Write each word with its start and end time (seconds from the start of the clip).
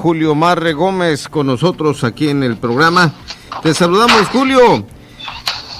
Julio 0.00 0.34
Marre 0.34 0.72
Gómez 0.72 1.28
con 1.28 1.46
nosotros 1.46 2.04
aquí 2.04 2.30
en 2.30 2.42
el 2.42 2.56
programa. 2.56 3.12
Te 3.62 3.74
saludamos, 3.74 4.28
Julio. 4.28 4.86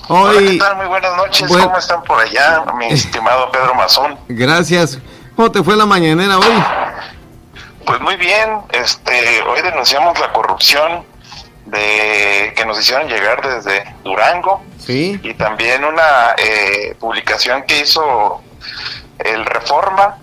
Hoy, 0.09 0.61
Hola, 0.61 0.75
Muy 0.75 0.87
buenas 0.89 1.17
noches, 1.17 1.49
¿cómo 1.49 1.79
están 1.79 2.03
por 2.03 2.21
allá, 2.21 2.65
mi 2.77 2.87
estimado 2.91 3.51
Pedro 3.51 3.75
Mazón? 3.75 4.19
Gracias. 4.29 4.99
¿Cómo 5.35 5.51
te 5.51 5.63
fue 5.63 5.75
la 5.75 5.87
mañanera 5.87 6.39
hoy? 6.39 6.65
Pues 7.87 7.99
muy 8.03 8.17
bien, 8.17 8.59
este, 8.73 9.41
hoy 9.43 9.63
denunciamos 9.63 10.19
la 10.21 10.31
corrupción 10.35 11.03
de 11.65 12.53
que 12.55 12.67
nos 12.67 12.79
hicieron 12.79 13.09
llegar 13.09 13.41
desde 13.41 13.95
Durango. 14.05 14.63
Sí. 14.79 15.19
Y 15.23 15.33
también 15.33 15.83
una 15.83 16.35
eh, 16.37 16.95
publicación 17.01 17.63
que 17.63 17.81
hizo 17.81 18.43
el 19.19 19.47
Reforma 19.47 20.19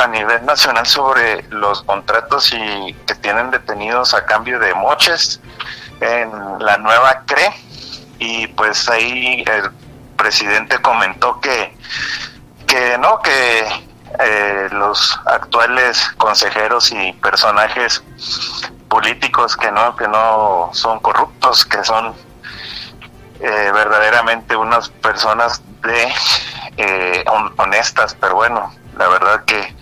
a 0.00 0.06
nivel 0.06 0.44
nacional 0.46 0.86
sobre 0.86 1.42
los 1.50 1.82
contratos 1.82 2.52
y 2.52 2.94
que 3.06 3.14
tienen 3.16 3.50
detenidos 3.50 4.14
a 4.14 4.24
cambio 4.24 4.58
de 4.58 4.74
moches 4.74 5.40
en 6.00 6.30
la 6.58 6.78
nueva 6.78 7.22
CRE 7.26 7.52
y 8.18 8.46
pues 8.48 8.88
ahí 8.88 9.44
el 9.46 9.70
presidente 10.16 10.78
comentó 10.80 11.40
que 11.40 11.76
que 12.66 12.96
no 12.98 13.20
que 13.20 13.66
eh, 14.18 14.68
los 14.72 15.18
actuales 15.26 16.10
consejeros 16.16 16.92
y 16.92 17.12
personajes 17.14 18.02
políticos 18.88 19.56
que 19.56 19.70
no 19.70 19.96
que 19.96 20.08
no 20.08 20.70
son 20.72 20.98
corruptos 21.00 21.64
que 21.64 21.84
son 21.84 22.14
eh, 23.40 23.70
verdaderamente 23.72 24.56
unas 24.56 24.88
personas 24.88 25.62
de 25.82 26.12
eh, 26.76 27.24
honestas 27.58 28.16
pero 28.18 28.36
bueno 28.36 28.79
la 29.00 29.08
verdad 29.08 29.44
que 29.46 29.74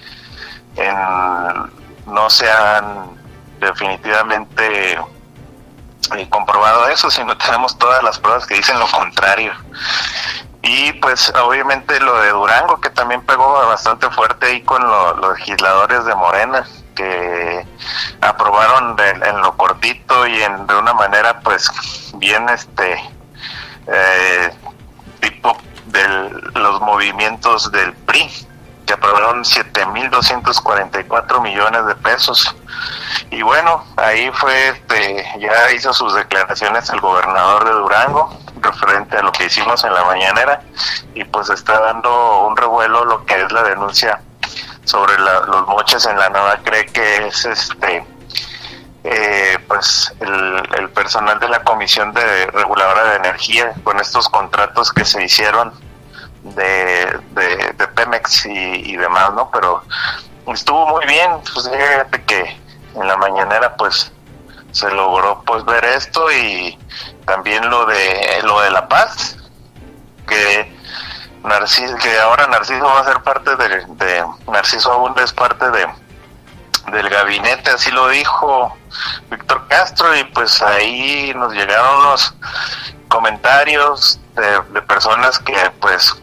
no 2.07 2.31
se 2.31 2.51
han 2.51 3.11
definitivamente 3.59 4.93
eh, 4.93 6.29
comprobado 6.31 6.89
eso, 6.89 7.11
sino 7.11 7.37
tenemos 7.45 7.77
todas 7.77 8.03
las 8.05 8.19
pruebas 8.19 8.47
que 8.47 8.55
dicen 8.55 8.79
lo 8.79 8.87
contrario. 8.87 9.53
Y 10.63 10.93
pues 10.95 11.33
obviamente 11.35 11.99
lo 12.01 12.21
de 12.21 12.31
Durango, 12.31 12.81
que 12.81 12.91
también 12.91 13.23
pegó 13.23 13.53
bastante 13.67 14.09
fuerte 14.11 14.47
ahí 14.47 14.63
con 14.63 14.83
los 14.87 15.37
legisladores 15.37 16.05
de 16.05 16.15
Morena, 16.15 16.67
que 16.95 17.67
aprobaron 18.21 18.97
en 19.01 19.41
lo 19.41 19.57
cortito 19.57 20.27
y 20.27 20.43
en, 20.43 20.67
de 20.67 20.77
una 20.77 20.95
manera 20.95 21.41
pues 21.41 21.71
bien 22.15 22.49
este 22.49 23.01
eh, 23.87 24.53
tipo 25.21 25.57
de 25.87 26.31
los 26.55 26.81
movimientos 26.83 27.71
del 27.73 27.93
PRI 27.95 28.48
que 28.89 28.95
aprobaron 28.95 29.45
7.244 29.45 31.43
millones 31.43 31.87
de 31.87 31.95
pesos. 31.97 32.57
Y 33.31 33.43
bueno, 33.43 33.85
ahí 33.97 34.31
fue, 34.33 34.69
este, 34.71 35.27
ya 35.39 35.71
hizo 35.73 35.93
sus 35.93 36.15
declaraciones 36.15 36.89
el 36.89 37.01
gobernador 37.01 37.67
de 37.67 37.73
Durango 37.73 38.35
referente 38.63 39.19
a 39.19 39.23
lo 39.23 39.31
que 39.31 39.45
hicimos 39.45 39.85
en 39.85 39.93
la 39.93 40.05
mañanera 40.05 40.63
y 41.15 41.23
pues 41.25 41.51
está 41.51 41.79
dando 41.81 42.47
un 42.47 42.57
revuelo 42.57 43.05
lo 43.05 43.25
que 43.27 43.41
es 43.41 43.53
la 43.53 43.63
denuncia 43.63 44.21
sobre 44.85 45.17
los 45.19 45.69
moches 45.69 46.05
en 46.07 46.19
la 46.19 46.29
nueva 46.29 46.59
cree 46.65 46.87
que 46.87 47.29
es 47.29 47.45
este 47.45 48.05
eh, 49.05 49.59
pues 49.69 50.13
el, 50.19 50.61
el 50.77 50.89
personal 50.91 51.39
de 51.39 51.49
la 51.49 51.63
comisión 51.63 52.13
de 52.13 52.47
reguladora 52.47 53.11
de 53.11 53.17
energía 53.19 53.75
con 53.85 54.01
estos 54.01 54.29
contratos 54.29 54.93
que 54.93 55.05
se 55.05 55.23
hicieron 55.23 55.73
de, 56.43 57.78
Pemex 57.99 58.47
y, 58.47 58.97
demás, 58.97 59.35
¿no? 59.35 59.51
Pero 59.51 59.83
estuvo 60.47 60.87
muy 60.87 61.05
bien, 61.07 61.33
pues 61.53 61.69
fíjate 61.69 62.23
que 62.23 62.57
en 62.95 63.09
la 63.09 63.17
mañanera 63.17 63.75
pues 63.77 64.13
se 64.71 64.89
logró 64.93 65.43
pues 65.45 65.65
ver 65.65 65.85
esto 65.85 66.31
y 66.31 66.79
también 67.27 67.69
lo 67.69 67.87
de 67.87 68.41
lo 68.45 68.61
de 68.61 68.71
la 68.71 68.87
paz 68.87 69.37
que 70.29 70.77
Narciso 71.43 71.97
que 71.97 72.19
ahora 72.19 72.47
Narciso 72.47 72.85
va 72.85 73.01
a 73.01 73.05
ser 73.05 73.23
parte 73.23 73.57
de, 73.57 74.25
Narciso 74.47 74.93
aún 74.93 75.15
es 75.19 75.33
parte 75.33 75.71
de 75.71 75.87
del 76.93 77.09
gabinete 77.09 77.71
así 77.71 77.91
lo 77.91 78.09
dijo 78.09 78.77
Víctor 79.31 79.67
Castro 79.69 80.17
y 80.17 80.25
pues 80.25 80.63
ahí 80.63 81.33
nos 81.35 81.53
llegaron 81.53 82.05
los 82.05 82.35
comentarios 83.09 84.21
de 84.35 84.83
personas 84.83 85.39
que 85.39 85.57
pues 85.81 86.15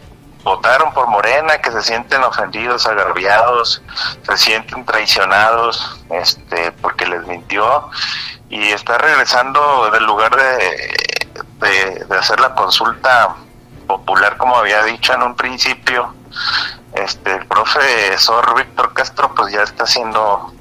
votaron 0.46 0.92
por 0.94 1.08
Morena, 1.08 1.58
que 1.58 1.72
se 1.72 1.82
sienten 1.82 2.22
ofendidos, 2.22 2.86
agraviados, 2.86 3.82
se 4.22 4.36
sienten 4.36 4.84
traicionados, 4.84 6.00
este, 6.10 6.70
porque 6.70 7.04
les 7.04 7.26
mintió 7.26 7.90
y 8.48 8.68
está 8.68 8.96
regresando 8.96 9.90
del 9.90 10.04
lugar 10.04 10.36
de, 10.36 12.06
de, 12.06 12.16
hacer 12.16 12.38
la 12.38 12.54
consulta 12.54 13.34
popular, 13.88 14.36
como 14.36 14.56
había 14.56 14.84
dicho 14.84 15.14
en 15.14 15.24
un 15.24 15.34
principio, 15.34 16.14
este, 16.94 17.34
el 17.34 17.46
profesor 17.46 18.54
Víctor 18.54 18.94
Castro, 18.94 19.34
pues 19.34 19.52
ya 19.52 19.64
está 19.64 19.82
haciendo 19.82 20.52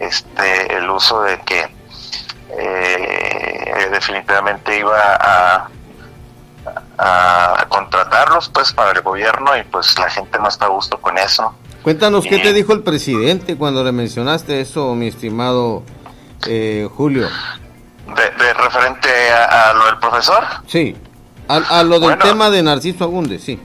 este, 0.00 0.76
el 0.76 0.90
uso 0.90 1.22
de 1.22 1.40
que 1.42 1.72
eh, 2.58 3.88
definitivamente 3.92 4.78
iba 4.78 4.98
a 5.14 5.68
a 6.98 7.66
contratarlos 7.68 8.48
pues 8.48 8.72
para 8.72 8.92
el 8.92 9.02
gobierno 9.02 9.56
y 9.56 9.62
pues 9.64 9.98
la 9.98 10.10
gente 10.10 10.38
no 10.38 10.48
está 10.48 10.66
a 10.66 10.68
gusto 10.68 10.98
con 11.00 11.16
eso. 11.16 11.54
Cuéntanos 11.82 12.26
qué 12.26 12.38
te 12.38 12.52
dijo 12.52 12.72
el 12.72 12.82
presidente 12.82 13.56
cuando 13.56 13.84
le 13.84 13.92
mencionaste 13.92 14.60
eso, 14.60 14.94
mi 14.94 15.08
estimado 15.08 15.84
eh, 16.46 16.88
Julio. 16.96 17.28
De, 18.06 18.54
referente 18.54 19.08
a, 19.32 19.72
lo 19.74 19.86
del 19.86 19.98
profesor? 19.98 20.42
Sí, 20.66 20.96
a, 21.46 21.82
lo 21.82 22.00
del 22.00 22.18
tema 22.18 22.50
de 22.50 22.62
Narciso 22.62 23.04
Agúndez, 23.04 23.44
sí. 23.44 23.60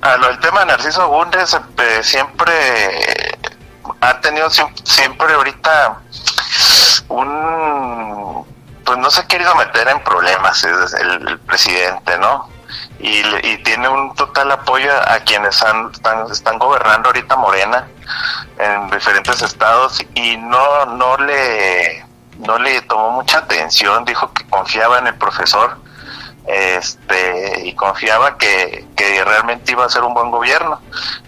A 0.00 0.16
lo 0.16 0.28
del 0.28 0.38
tema 0.38 0.60
de 0.60 0.66
Narciso 0.66 1.02
Agúndez 1.02 1.54
eh, 1.54 2.02
siempre 2.02 2.52
ha 4.00 4.20
tenido 4.20 4.48
siempre 4.50 5.32
ahorita 5.34 6.00
un 7.08 8.46
pues 8.84 8.98
no 8.98 9.10
se 9.10 9.20
ha 9.20 9.26
querido 9.26 9.54
meter 9.54 9.88
en 9.88 10.02
problemas 10.02 10.64
el 10.64 11.38
presidente, 11.40 12.16
¿no? 12.18 12.48
Y, 13.00 13.22
tiene 13.62 13.88
un 13.88 14.14
total 14.14 14.50
apoyo 14.50 14.90
a 15.06 15.20
quienes 15.20 15.54
están, 15.54 15.92
están 16.30 16.58
gobernando 16.58 17.08
ahorita 17.08 17.36
Morena 17.36 17.86
en 18.58 18.90
diferentes 18.90 19.40
estados 19.42 20.00
y 20.14 20.36
no 20.36 20.86
no 20.86 21.16
le 21.18 22.04
no 22.38 22.58
le 22.58 22.80
tomó 22.82 23.10
mucha 23.10 23.38
atención 23.38 24.04
dijo 24.04 24.32
que 24.32 24.44
confiaba 24.48 24.98
en 24.98 25.08
el 25.08 25.14
profesor 25.14 25.76
este 26.48 27.66
y 27.66 27.74
confiaba 27.74 28.38
que, 28.38 28.86
que 28.96 29.22
realmente 29.22 29.72
iba 29.72 29.84
a 29.84 29.88
ser 29.90 30.02
un 30.02 30.14
buen 30.14 30.30
gobierno. 30.30 30.80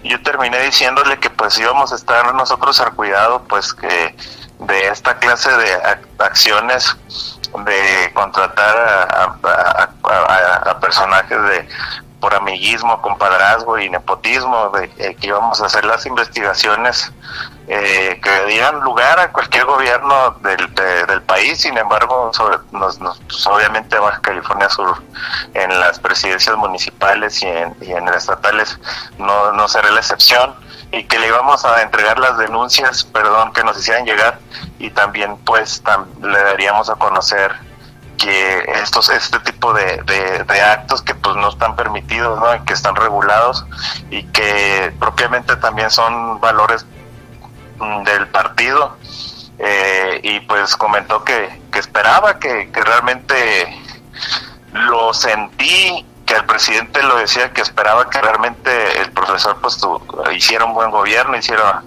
Yo 0.03 0.21
terminé 0.23 0.59
diciéndole 0.61 1.19
que 1.19 1.29
pues 1.29 1.59
íbamos 1.59 1.93
a 1.93 1.97
estar 1.97 2.35
nosotros 2.35 2.81
al 2.81 2.95
cuidado 2.95 3.43
pues 3.47 3.75
que 3.75 4.17
de 4.60 4.88
esta 4.88 5.19
clase 5.19 5.50
de 5.50 5.78
acciones 6.19 6.97
de 7.65 8.12
contratar 8.15 9.09
a, 9.10 10.78
personajes 10.81 11.43
de 11.43 11.69
por 12.21 12.34
amiguismo, 12.34 13.00
compadrazgo 13.00 13.78
y 13.78 13.88
nepotismo, 13.88 14.71
de 14.71 14.91
eh, 14.98 15.16
que 15.19 15.28
íbamos 15.28 15.60
a 15.62 15.66
hacer 15.66 15.84
las 15.87 16.04
investigaciones 16.04 17.10
eh, 17.73 18.21
que 18.21 18.47
dieran 18.47 18.81
lugar 18.81 19.21
a 19.21 19.31
cualquier 19.31 19.65
gobierno 19.65 20.33
del, 20.41 20.75
del 20.75 21.23
país. 21.23 21.61
Sin 21.61 21.79
embargo, 21.79 22.33
pues, 22.33 23.47
obviamente 23.47 23.97
Baja 23.97 24.21
California 24.21 24.69
Sur, 24.69 25.01
en 25.55 25.79
las 25.79 26.01
presidencias 26.01 26.57
municipales 26.57 27.41
y 27.45 27.47
en, 27.47 27.77
y 27.81 27.93
en 27.93 28.09
estatales, 28.09 28.77
no, 29.19 29.53
no 29.53 29.69
será 29.69 29.89
la 29.93 30.01
excepción 30.01 30.53
y 30.91 31.05
que 31.05 31.21
le 31.21 31.29
íbamos 31.29 31.65
a 31.65 31.83
entregar 31.83 32.19
las 32.19 32.39
denuncias, 32.39 33.05
perdón, 33.05 33.53
que 33.53 33.63
nos 33.63 33.79
hicieran 33.79 34.05
llegar 34.05 34.41
y 34.81 34.91
también 34.91 35.37
pues 35.45 35.81
le 36.21 36.43
daríamos 36.43 36.91
a 36.91 36.97
conocer 36.97 37.55
que 38.19 38.65
estos 38.83 39.11
este 39.11 39.39
tipo 39.39 39.73
de, 39.73 40.03
de, 40.03 40.61
actos 40.61 41.03
que 41.03 41.15
pues 41.15 41.37
no 41.37 41.51
están 41.51 41.77
permitidos, 41.77 42.41
¿no? 42.41 42.65
que 42.65 42.73
están 42.73 42.97
regulados 42.97 43.65
y 44.11 44.25
que 44.25 44.93
propiamente 44.99 45.55
también 45.55 45.89
son 45.91 46.41
valores 46.41 46.84
del 48.04 48.28
partido 48.28 48.97
eh, 49.59 50.21
y 50.22 50.41
pues 50.41 50.77
comentó 50.77 51.24
que, 51.24 51.60
que 51.72 51.78
esperaba 51.78 52.38
que, 52.38 52.71
que 52.72 52.80
realmente 52.80 53.78
lo 54.72 55.12
sentí 55.12 56.06
que 56.30 56.36
el 56.36 56.44
presidente 56.44 57.03
lo 57.03 57.16
decía 57.16 57.53
que 57.53 57.60
esperaba 57.60 58.09
que 58.09 58.21
realmente 58.21 59.00
el 59.00 59.10
profesor 59.10 59.59
pues 59.60 59.78
hiciera 60.32 60.65
un 60.65 60.74
buen 60.74 60.91
gobierno, 60.91 61.36
hiciera 61.36 61.82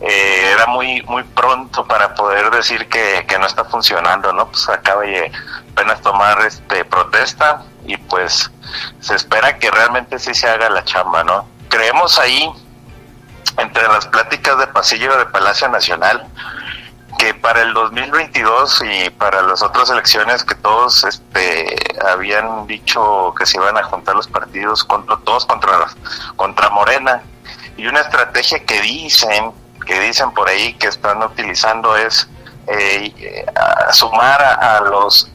eh, 0.00 0.52
era 0.52 0.66
muy 0.66 1.02
muy 1.02 1.22
pronto 1.22 1.86
para 1.86 2.14
poder 2.14 2.50
decir 2.50 2.88
que, 2.88 3.24
no 3.38 3.46
está 3.46 3.64
funcionando, 3.64 4.32
¿no? 4.32 4.48
Pues 4.48 4.68
acaba 4.68 5.02
de 5.02 5.30
apenas 5.72 6.00
tomar 6.02 6.40
este 6.40 6.84
protesta 6.84 7.62
y 7.86 7.96
pues 7.96 8.50
se 9.00 9.14
espera 9.14 9.58
que 9.58 9.70
realmente 9.70 10.18
sí 10.18 10.34
se 10.34 10.48
haga 10.48 10.68
la 10.70 10.84
chamba, 10.84 11.22
¿no? 11.22 11.48
Creemos 11.68 12.18
ahí 12.18 12.50
entre 13.58 13.86
las 13.88 14.06
pláticas 14.06 14.58
de 14.58 14.66
pasillo 14.68 15.16
de 15.18 15.26
Palacio 15.26 15.68
Nacional 15.68 16.26
que 17.18 17.34
para 17.34 17.62
el 17.62 17.74
2022 17.74 18.78
22 18.78 18.82
y 19.06 19.10
para 19.10 19.42
las 19.42 19.62
otras 19.62 19.90
elecciones 19.90 20.44
que 20.44 20.54
todos 20.54 21.04
este, 21.04 21.76
habían 22.06 22.66
dicho 22.66 23.34
que 23.36 23.44
se 23.44 23.56
iban 23.56 23.76
a 23.76 23.82
juntar 23.82 24.14
los 24.14 24.28
partidos 24.28 24.84
contra 24.84 25.16
todos 25.18 25.44
contra 25.44 25.88
contra 26.36 26.70
Morena 26.70 27.22
y 27.76 27.86
una 27.86 28.00
estrategia 28.00 28.64
que 28.64 28.80
dicen 28.80 29.52
que 29.86 29.98
dicen 30.00 30.30
por 30.32 30.48
ahí 30.48 30.74
que 30.74 30.86
están 30.86 31.22
utilizando 31.22 31.96
es 31.96 32.28
eh, 32.68 33.46
sumar 33.92 34.42
a, 34.42 34.80
los 34.80 35.30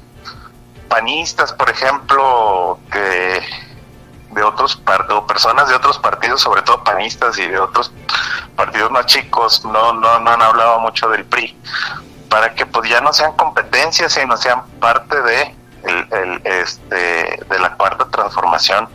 panistas, 0.88 1.52
por 1.52 1.70
ejemplo, 1.70 2.78
que 2.92 3.42
de 4.30 4.44
otros 4.44 4.76
partidos, 4.76 5.24
personas 5.24 5.68
de 5.68 5.76
otros 5.76 5.98
partidos, 5.98 6.42
sobre 6.42 6.62
todo 6.62 6.84
panistas 6.84 7.38
y 7.40 7.48
de 7.48 7.60
otros 7.60 7.92
partidos 8.56 8.92
más 8.92 9.06
chicos, 9.06 9.64
no, 9.66 9.94
no, 9.94 10.20
no 10.20 10.32
han 10.32 10.42
hablado 10.42 10.80
mucho 10.80 11.10
del 11.10 11.26
PRI, 11.26 11.58
para 12.30 12.54
que 12.54 12.66
pues 12.66 12.90
ya 12.90 13.02
no 13.02 13.14
sean 13.14 13.34
competencias, 13.34 14.14
sino 14.14 14.38
sean 14.38 14.64
parte 14.80 15.16
este, 16.44 17.40
de 17.50 17.60
la 17.60 17.76
cuarta 17.76 18.06
transformación 18.10 18.88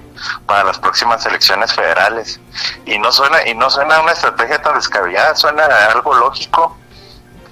para 0.47 0.65
las 0.65 0.79
próximas 0.79 1.25
elecciones 1.27 1.73
federales. 1.73 2.41
Y 2.87 2.99
no 2.99 3.13
suena 3.13 3.47
y 3.47 3.55
no 3.55 3.71
suena 3.71 4.01
una 4.01 4.13
estrategia 4.13 4.61
tan 4.63 4.75
descabellada 4.75 5.35
suena 5.37 5.65
algo 5.93 6.15
lógico 6.15 6.77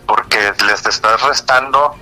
porque 0.07 0.53
les 0.65 0.87
estás 0.87 1.23
restando 1.23 1.97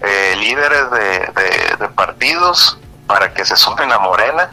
eh, 0.00 0.34
líderes 0.38 0.90
de, 0.92 1.76
de, 1.78 1.88
partidos 1.88 2.78
para 3.06 3.34
que 3.34 3.44
se 3.44 3.56
sumen 3.56 3.90
a 3.90 3.98
Morena 3.98 4.50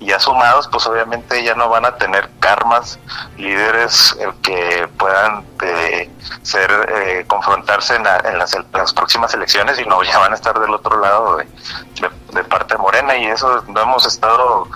y 0.00 0.06
ya 0.06 0.18
sumados, 0.18 0.66
pues 0.68 0.86
obviamente 0.86 1.44
ya 1.44 1.54
no 1.54 1.68
van 1.68 1.84
a 1.84 1.96
tener 1.96 2.30
karmas, 2.40 2.98
líderes 3.36 4.16
eh, 4.18 4.32
que 4.42 4.88
puedan 4.98 5.44
eh, 5.62 6.10
ser 6.42 6.70
eh, 6.88 7.24
confrontarse 7.26 7.96
en, 7.96 8.04
las, 8.04 8.56
próximas 8.94 9.32
elecciones 9.34 9.78
y 9.78 9.84
no 9.84 10.02
ya 10.02 10.18
van 10.18 10.32
a 10.32 10.34
estar 10.34 10.58
del 10.58 10.72
otro 10.74 10.98
lado 10.98 11.36
de, 11.36 12.44
parte 12.44 12.74
de 12.74 12.78
Morena 12.78 13.14
y 13.16 13.26
eso 13.26 13.62
lo 13.68 13.82
hemos 13.82 14.06
estado 14.06 14.66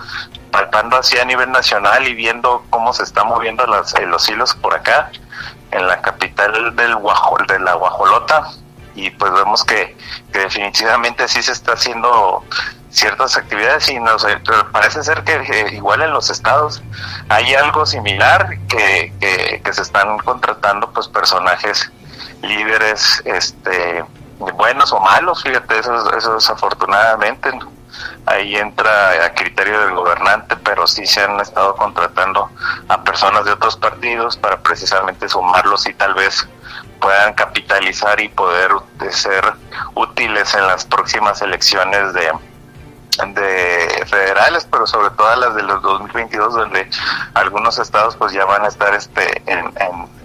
palpando 0.51 0.97
así 0.97 1.17
a 1.17 1.25
nivel 1.25 1.51
nacional 1.51 2.07
y 2.07 2.13
viendo 2.13 2.63
cómo 2.69 2.93
se 2.93 3.03
están 3.03 3.27
moviendo 3.27 3.65
los 3.65 4.29
hilos 4.29 4.53
por 4.55 4.75
acá 4.75 5.11
en 5.71 5.87
la 5.87 6.01
capital 6.01 6.75
del 6.75 6.95
Guajol, 6.95 7.47
de 7.47 7.59
la 7.59 7.73
Guajolota 7.73 8.47
y 8.95 9.09
pues 9.11 9.31
vemos 9.33 9.63
que, 9.63 9.95
que 10.31 10.39
definitivamente 10.39 11.27
sí 11.27 11.43
se 11.43 11.51
está 11.51 11.73
haciendo 11.73 12.43
ciertas 12.89 13.35
actividades 13.35 13.89
y 13.89 13.99
nos 13.99 14.25
parece 14.71 15.03
ser 15.03 15.23
que 15.23 15.69
igual 15.73 16.01
en 16.01 16.11
los 16.11 16.29
estados 16.29 16.81
hay 17.27 17.53
algo 17.53 17.85
similar 17.85 18.57
que, 18.69 19.13
que, 19.19 19.73
se 19.73 19.81
están 19.81 20.17
contratando 20.19 20.89
pues 20.91 21.07
personajes 21.09 21.91
líderes 22.41 23.21
este 23.25 24.05
buenos 24.39 24.93
o 24.93 24.99
malos 25.01 25.43
fíjate 25.43 25.79
eso, 25.79 26.17
eso 26.17 26.35
desafortunadamente 26.35 27.51
ahí 28.25 28.55
entra 28.55 29.25
a 29.25 29.33
criterio 29.33 29.79
del 29.81 29.95
gobernante 29.95 30.55
pero 30.57 30.87
sí 30.87 31.05
se 31.05 31.21
han 31.21 31.39
estado 31.39 31.75
contratando 31.75 32.49
a 32.87 33.03
personas 33.03 33.45
de 33.45 33.51
otros 33.51 33.77
partidos 33.77 34.37
para 34.37 34.59
precisamente 34.61 35.29
sumarlos 35.29 35.87
y 35.87 35.93
tal 35.93 36.13
vez 36.13 36.47
puedan 36.99 37.33
capitalizar 37.33 38.19
y 38.19 38.29
poder 38.29 38.71
ser 39.11 39.53
útiles 39.93 40.53
en 40.55 40.67
las 40.67 40.85
próximas 40.85 41.41
elecciones 41.41 42.13
de 42.13 42.31
de 43.33 44.05
federales, 44.07 44.67
pero 44.69 44.85
sobre 44.85 45.09
todo 45.11 45.33
las 45.35 45.55
de 45.55 45.63
los 45.63 45.81
2022, 45.81 46.53
donde 46.53 46.89
algunos 47.33 47.79
estados 47.79 48.15
pues 48.17 48.33
ya 48.33 48.45
van 48.45 48.63
a 48.63 48.67
estar 48.67 48.93
este 48.93 49.41
en, 49.45 49.73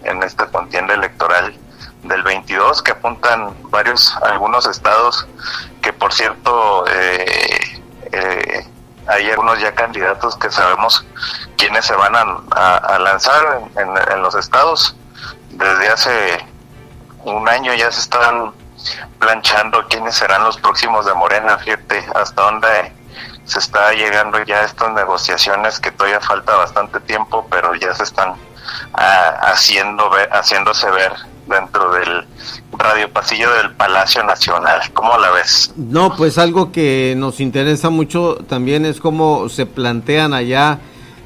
en, 0.05 0.23
esta 0.23 0.47
contienda 0.47 0.95
electoral 0.95 1.57
del 2.03 2.23
22, 2.23 2.83
que 2.83 2.93
apuntan 2.93 3.55
varios, 3.71 4.17
algunos 4.23 4.67
estados 4.67 5.27
que 5.83 5.93
por 5.93 6.13
cierto 6.13 6.85
eh, 6.89 7.60
hay 9.21 9.31
algunos 9.31 9.61
ya 9.61 9.75
candidatos 9.75 10.37
que 10.37 10.51
sabemos 10.51 11.05
quiénes 11.57 11.85
se 11.85 11.95
van 11.95 12.15
a, 12.17 12.99
lanzar 12.99 13.61
en, 13.77 14.13
en 14.13 14.23
los 14.23 14.35
estados. 14.35 14.97
Desde 15.51 15.89
hace 15.89 16.47
un 17.25 17.49
año 17.49 17.75
ya 17.75 17.91
se 17.91 18.01
están 18.01 18.53
planchando 19.19 19.87
quiénes 19.89 20.15
serán 20.15 20.45
los 20.45 20.57
próximos 20.57 21.05
de 21.05 21.15
Morena, 21.15 21.59
fíjate 21.59 22.05
hasta 22.15 22.43
dónde 22.43 22.93
se 23.45 23.59
está 23.59 23.93
llegando 23.93 24.43
ya 24.45 24.63
estas 24.63 24.91
negociaciones 24.93 25.79
que 25.81 25.91
todavía 25.91 26.21
falta 26.21 26.57
bastante 26.57 27.01
tiempo, 27.01 27.47
pero 27.51 27.75
ya 27.75 27.93
se 27.95 28.05
están 28.05 28.37
ah, 28.95 29.39
haciendo 29.43 30.11
haciéndose 30.31 30.91
ver 30.91 31.13
dentro 31.51 31.93
del 31.93 32.25
radio 32.79 33.13
pasillo 33.13 33.51
del 33.55 33.73
Palacio 33.73 34.23
Nacional. 34.25 34.81
¿Cómo 34.95 35.19
la 35.19 35.31
ves? 35.33 35.73
No, 35.77 36.17
pues 36.17 36.39
algo 36.39 36.73
que 36.73 37.15
nos 37.17 37.41
interesa 37.41 37.91
mucho 37.91 38.37
también 38.49 38.87
es 38.87 39.01
cómo 39.01 39.49
se 39.49 39.67
plantean 39.67 40.33
allá 40.33 40.79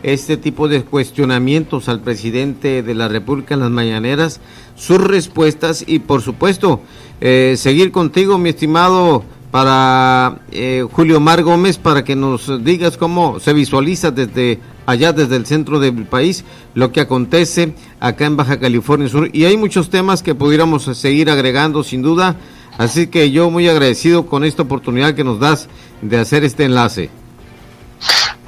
este 0.02 0.36
tipo 0.36 0.68
de 0.68 0.84
cuestionamientos 0.84 1.88
al 1.88 2.00
presidente 2.00 2.82
de 2.82 2.94
la 2.94 3.08
República 3.08 3.54
en 3.54 3.60
las 3.60 3.70
mañaneras, 3.70 4.40
sus 4.76 5.00
respuestas 5.00 5.82
y 5.86 6.00
por 6.00 6.20
supuesto 6.20 6.80
eh, 7.20 7.54
seguir 7.56 7.90
contigo, 7.90 8.36
mi 8.36 8.50
estimado, 8.50 9.24
para 9.54 10.38
eh, 10.50 10.84
Julio 10.94 11.20
Mar 11.20 11.44
Gómez, 11.44 11.78
para 11.78 12.02
que 12.02 12.16
nos 12.16 12.64
digas 12.64 12.96
cómo 12.96 13.38
se 13.38 13.52
visualiza 13.52 14.10
desde 14.10 14.58
allá, 14.84 15.12
desde 15.12 15.36
el 15.36 15.46
centro 15.46 15.78
del 15.78 16.06
país, 16.06 16.44
lo 16.74 16.90
que 16.90 17.00
acontece 17.00 17.72
acá 18.00 18.24
en 18.24 18.36
Baja 18.36 18.58
California 18.58 19.08
Sur. 19.08 19.30
Y 19.32 19.44
hay 19.44 19.56
muchos 19.56 19.90
temas 19.90 20.24
que 20.24 20.34
pudiéramos 20.34 20.86
seguir 20.98 21.30
agregando, 21.30 21.84
sin 21.84 22.02
duda. 22.02 22.34
Así 22.78 23.06
que 23.06 23.30
yo 23.30 23.48
muy 23.48 23.68
agradecido 23.68 24.26
con 24.26 24.42
esta 24.42 24.62
oportunidad 24.62 25.14
que 25.14 25.22
nos 25.22 25.38
das 25.38 25.68
de 26.02 26.18
hacer 26.18 26.42
este 26.42 26.64
enlace. 26.64 27.10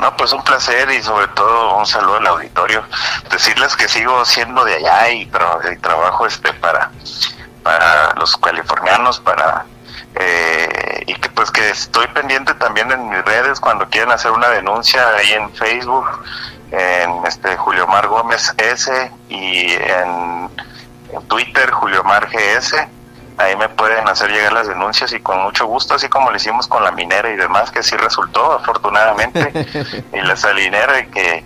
No, 0.00 0.16
pues 0.16 0.32
un 0.32 0.42
placer 0.42 0.90
y 0.90 1.00
sobre 1.04 1.28
todo 1.28 1.78
un 1.78 1.86
saludo 1.86 2.16
al 2.16 2.26
auditorio. 2.26 2.82
Decirles 3.30 3.76
que 3.76 3.86
sigo 3.86 4.24
siendo 4.24 4.64
de 4.64 4.74
allá 4.74 5.12
y, 5.12 5.26
trabajo 5.26 6.26
este 6.26 6.52
para, 6.54 6.90
para 7.62 8.12
los 8.16 8.36
californianos, 8.38 9.20
para 9.20 9.66
eh, 10.14 11.04
y 11.06 11.14
que 11.14 11.28
pues 11.30 11.50
que 11.50 11.70
estoy 11.70 12.06
pendiente 12.08 12.54
también 12.54 12.90
en 12.90 13.08
mis 13.08 13.24
redes 13.24 13.60
cuando 13.60 13.88
quieran 13.88 14.12
hacer 14.12 14.30
una 14.30 14.48
denuncia 14.48 15.08
ahí 15.16 15.32
en 15.32 15.50
Facebook, 15.54 16.06
en 16.70 17.24
este 17.26 17.56
Julio 17.56 17.86
Mar 17.86 18.08
Gómez 18.08 18.52
S 18.56 19.10
y 19.28 19.72
en, 19.72 20.50
en 21.12 21.22
Twitter 21.28 21.70
Julio 21.70 22.02
Mar 22.04 22.28
GS 22.28 22.74
ahí 23.38 23.56
me 23.56 23.68
pueden 23.68 24.08
hacer 24.08 24.30
llegar 24.30 24.52
las 24.52 24.68
denuncias 24.68 25.12
y 25.12 25.20
con 25.20 25.42
mucho 25.42 25.66
gusto, 25.66 25.94
así 25.94 26.08
como 26.08 26.30
lo 26.30 26.36
hicimos 26.36 26.66
con 26.66 26.82
la 26.82 26.92
minera 26.92 27.30
y 27.30 27.36
demás, 27.36 27.70
que 27.70 27.82
sí 27.82 27.96
resultó 27.96 28.52
afortunadamente, 28.52 29.52
y 30.12 30.20
la 30.20 30.36
salinera 30.36 31.00
y 31.00 31.06
que 31.08 31.44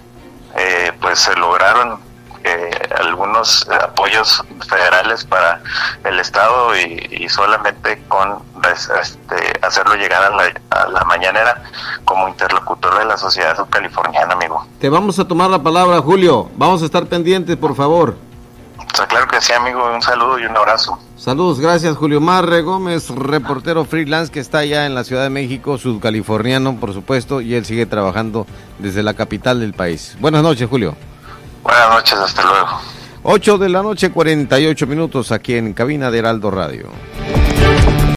eh, 0.56 0.92
pues 1.00 1.18
se 1.18 1.34
lograron 1.34 2.00
eh, 2.44 2.70
algunos 3.00 3.68
apoyos 3.68 4.42
federales 4.68 5.24
para 5.24 5.60
el 6.04 6.18
Estado 6.20 6.76
y, 6.76 7.28
solamente 7.28 8.02
con 8.08 8.38
este, 8.72 9.58
hacerlo 9.62 9.94
llegar 9.94 10.22
a 10.24 10.30
la, 10.30 10.52
a 10.70 10.88
la, 10.88 11.04
mañanera 11.04 11.62
como 12.04 12.28
interlocutor 12.28 12.98
de 12.98 13.04
la 13.04 13.16
sociedad 13.16 13.56
californiana, 13.68 14.34
amigo. 14.34 14.66
Te 14.78 14.88
vamos 14.88 15.18
a 15.18 15.26
tomar 15.26 15.50
la 15.50 15.62
palabra, 15.62 16.00
Julio. 16.00 16.50
Vamos 16.56 16.82
a 16.82 16.86
estar 16.86 17.06
pendientes, 17.06 17.56
por 17.56 17.74
favor. 17.74 18.16
claro 19.08 19.28
que 19.28 19.40
sí, 19.40 19.52
amigo. 19.52 19.84
Un 19.92 20.02
saludo 20.02 20.38
y 20.38 20.44
un 20.44 20.56
abrazo. 20.56 20.98
Saludos, 21.20 21.60
gracias 21.60 21.98
Julio 21.98 22.18
Marre 22.18 22.62
Gómez, 22.62 23.10
reportero 23.10 23.84
freelance 23.84 24.32
que 24.32 24.40
está 24.40 24.60
allá 24.60 24.86
en 24.86 24.94
la 24.94 25.04
Ciudad 25.04 25.24
de 25.24 25.28
México, 25.28 25.76
sudcaliforniano 25.76 26.76
por 26.76 26.94
supuesto, 26.94 27.42
y 27.42 27.54
él 27.56 27.66
sigue 27.66 27.84
trabajando 27.84 28.46
desde 28.78 29.02
la 29.02 29.12
capital 29.12 29.60
del 29.60 29.74
país. 29.74 30.16
Buenas 30.18 30.42
noches, 30.42 30.66
Julio. 30.66 30.96
Buenas 31.62 31.90
noches, 31.90 32.14
hasta 32.14 32.42
luego. 32.42 32.80
8 33.22 33.58
de 33.58 33.68
la 33.68 33.82
noche, 33.82 34.10
48 34.10 34.86
minutos 34.86 35.30
aquí 35.30 35.54
en 35.54 35.72
Cabina 35.74 36.10
de 36.10 36.18
Heraldo 36.18 36.50
Radio. 36.50 36.88